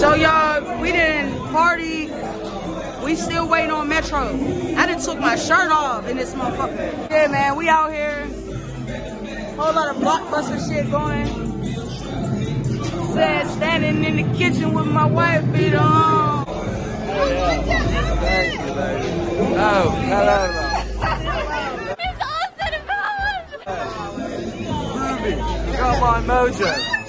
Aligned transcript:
So 0.00 0.14
y'all, 0.14 0.80
we 0.80 0.92
didn't 0.92 1.36
party. 1.52 2.10
We 3.04 3.14
still 3.16 3.46
waiting 3.46 3.70
on 3.70 3.86
Metro. 3.86 4.34
I 4.74 4.86
done 4.86 4.98
took 4.98 5.18
my 5.18 5.36
shirt 5.36 5.70
off 5.70 6.08
in 6.08 6.16
this 6.16 6.32
motherfucker. 6.32 7.10
Yeah, 7.10 7.26
man, 7.26 7.54
we 7.54 7.68
out 7.68 7.92
here. 7.92 8.24
Whole 9.58 9.74
lot 9.74 9.94
of 9.94 10.00
blockbuster 10.02 10.58
shit 10.66 10.90
going. 10.90 11.26
Said 13.12 13.46
standing 13.48 14.02
in 14.02 14.16
the 14.16 14.38
kitchen 14.38 14.72
with 14.72 14.86
my 14.86 15.04
wife 15.04 15.44
beat 15.52 15.74
on. 15.74 16.48
Um, 16.48 16.56
oh, 19.58 19.90
hello. 20.08 20.46
Miss 21.98 22.16
Austin 22.24 22.72
and 22.72 22.86
Collins! 22.88 23.50
Ruby, 24.96 25.76
got 25.76 26.00
my 26.00 26.20
mojo. 26.26 26.99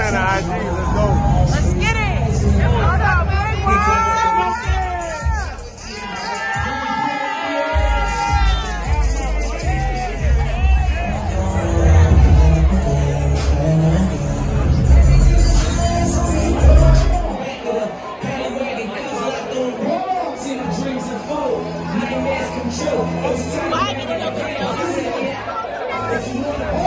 At? 0.00 0.42
Here, 0.42 0.54
IG. 0.54 0.62
Let's 0.72 0.92
go. 0.94 1.06
Let's 1.50 1.72
get 1.74 1.96
it. 1.96 2.04
What's 2.30 3.04
up, 3.04 3.26
man? 3.26 3.54
What 26.74 26.83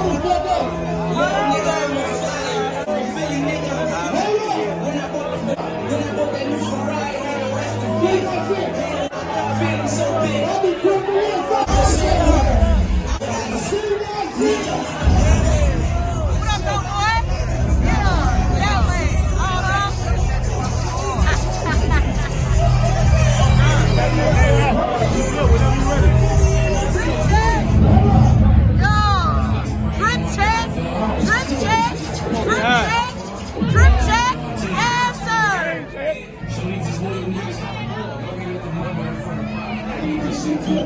Got 40.68 40.84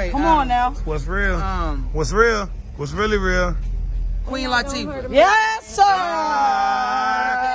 Wait. 0.00 0.12
Come 0.12 0.22
um, 0.22 0.38
on 0.38 0.48
now. 0.48 0.70
What's 0.86 1.06
real? 1.06 1.36
Um, 1.36 1.90
What's 1.92 2.10
real? 2.10 2.48
What's 2.78 2.92
really 2.92 3.18
real? 3.18 3.54
Queen 4.24 4.48
Latifah. 4.48 5.12
Yes, 5.12 5.76
sir. 5.76 7.49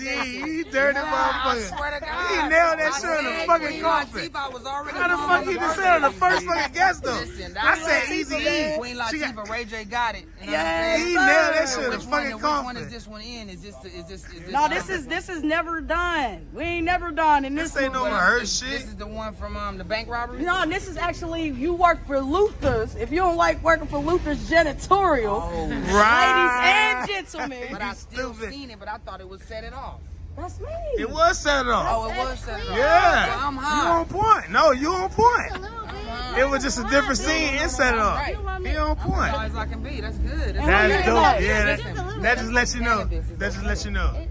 that's 0.00 0.04
that 0.04 0.26
easy. 0.26 0.50
You 0.52 0.64
dirty 0.64 0.98
I 0.98 1.02
motherfucker. 1.04 1.76
swear 1.76 1.90
to 1.92 2.00
God. 2.04 2.28
He 2.30 2.36
nailed 2.48 2.78
that 2.78 2.92
I 2.94 2.98
shit 2.98 3.10
on 3.10 3.24
the 3.24 3.46
fucking 3.46 3.80
coffin. 3.80 4.30
Latifah, 4.30 4.52
was 4.52 4.66
already 4.66 4.98
How 4.98 5.08
the 5.08 5.16
fuck 5.16 5.44
he 5.46 5.54
just 5.54 5.76
said 5.76 5.94
on 5.96 6.02
the 6.02 6.10
first 6.10 6.46
fucking 6.46 6.74
guest 6.74 7.02
though? 7.02 7.12
Listen, 7.14 7.56
I 7.60 7.78
said 7.78 8.12
easy 8.14 8.34
man. 8.44 8.74
E. 8.74 8.78
Queen 8.78 8.98
She 9.10 9.18
got- 9.18 9.34
Latifah, 9.36 9.48
Ray 9.50 9.64
J 9.64 9.84
got 9.84 10.14
it. 10.14 10.24
You 10.40 10.46
know 10.46 10.52
Yes, 10.52 10.98
what 11.00 11.00
I'm 11.00 11.06
He 11.06 11.14
nailed 11.14 11.26
that 11.54 11.68
shit 11.68 11.78
on 11.78 11.84
the 11.84 11.90
Which 11.90 12.06
one, 12.06 12.22
fucking 12.22 12.34
which 12.36 12.42
one 12.64 12.76
is 12.76 12.90
this 12.90 13.06
one 13.06 13.20
in? 13.22 13.48
Is 13.48 13.62
this, 13.62 13.74
is 13.84 14.04
this, 14.08 14.24
is 14.26 14.40
this? 14.42 14.50
No, 14.52 14.68
this 14.68 14.88
is 14.88 15.06
this 15.06 15.28
is 15.28 15.42
never 15.42 15.80
done. 15.80 16.46
We 16.52 16.62
ain't 16.64 16.84
never 16.86 17.10
done. 17.10 17.44
And 17.44 17.56
this, 17.56 17.72
This 17.72 17.84
ain't 17.84 17.92
no 17.92 18.02
one- 18.02 18.12
rehearse 18.12 18.60
This 18.60 18.84
is 18.84 18.96
the 18.96 19.06
one 19.06 19.34
from 19.34 19.56
um 19.56 19.78
the 19.78 19.84
bank 19.84 20.08
robbery. 20.08 20.42
No, 20.42 20.66
this 20.66 20.88
is 20.88 20.96
actually 20.96 21.48
you 21.48 21.72
work 21.74 22.06
for 22.06 22.20
Luther's. 22.20 22.94
If 22.96 23.10
you 23.10 23.18
don't 23.18 23.36
like 23.36 23.62
working 23.62 23.86
for 23.86 23.98
Luther's 23.98 24.38
janitorial, 24.50 25.40
Oh, 25.42 25.68
Right. 25.94 27.04
ladies 27.06 27.16
and 27.16 27.26
gentlemen. 27.30 27.68
but 27.72 27.82
I 27.82 27.94
still 27.94 28.34
seen 28.34 28.70
it, 28.70 28.78
but 28.78 28.88
I 28.88 28.98
thought 28.98 29.20
it 29.20 29.28
was 29.28 29.42
set 29.42 29.64
it 29.64 29.72
off. 29.84 30.00
That's 30.36 30.58
me. 30.60 30.66
It 30.98 31.08
was 31.08 31.38
set 31.38 31.66
off. 31.68 31.86
Oh, 31.88 32.10
it 32.10 32.18
was 32.18 32.38
set 32.40 32.60
up. 32.60 32.66
Yeah. 32.76 33.28
Well, 33.36 33.46
I'm 33.48 33.56
hot. 33.56 33.76
You 33.76 33.82
high. 33.84 33.98
on 33.98 34.04
point. 34.06 34.50
No, 34.50 34.72
you 34.72 34.92
on 34.92 35.04
A 35.04 35.08
point. 35.08 36.38
It 36.38 36.48
was 36.48 36.62
just 36.64 36.78
a 36.78 36.82
different 36.84 37.18
scene 37.18 37.54
and 37.54 37.70
set 37.70 37.94
it 37.94 38.00
off. 38.00 38.16
Right. 38.18 38.66
He 38.66 38.76
on 38.76 38.96
High 38.96 39.08
point. 39.30 39.44
as 39.50 39.54
I 39.56 39.66
can 39.66 39.82
be. 39.82 40.00
That's 40.00 40.18
good. 40.18 40.56
That's 40.56 40.66
That's 40.66 40.92
Yeah. 40.92 41.06
dope. 41.06 41.40
Yeah. 41.40 41.40
Yeah, 41.40 41.76
Just 41.76 41.88
a 41.88 41.94
that, 41.94 42.22
that 42.22 42.38
just 42.38 42.50
lets 42.52 42.74
you 42.74 42.80
know. 42.82 43.04
That 43.04 43.52
just 43.52 43.64
lets 43.64 43.84
you 43.84 43.90
know. 43.92 44.12
It- 44.16 44.30